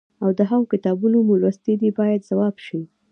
[0.23, 2.81] او د هغوی کتابونه مو لوستي دي باید ځواب شي.